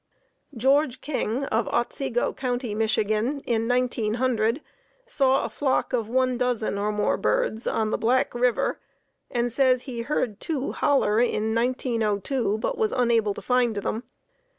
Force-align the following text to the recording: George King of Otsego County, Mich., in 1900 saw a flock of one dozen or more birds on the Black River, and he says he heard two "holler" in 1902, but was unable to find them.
George 0.57 0.99
King 0.99 1.43
of 1.45 1.67
Otsego 1.67 2.33
County, 2.33 2.73
Mich., 2.73 2.97
in 2.97 3.43
1900 3.67 4.61
saw 5.05 5.45
a 5.45 5.47
flock 5.47 5.93
of 5.93 6.09
one 6.09 6.39
dozen 6.39 6.79
or 6.79 6.91
more 6.91 7.17
birds 7.17 7.67
on 7.67 7.91
the 7.91 7.99
Black 7.99 8.33
River, 8.33 8.79
and 9.29 9.45
he 9.45 9.49
says 9.49 9.83
he 9.83 10.01
heard 10.01 10.39
two 10.39 10.71
"holler" 10.71 11.19
in 11.19 11.53
1902, 11.53 12.57
but 12.57 12.79
was 12.79 12.91
unable 12.91 13.35
to 13.35 13.43
find 13.43 13.75
them. 13.75 14.01